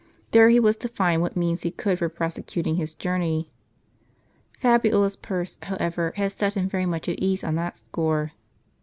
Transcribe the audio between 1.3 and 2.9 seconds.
means he could for prosecuting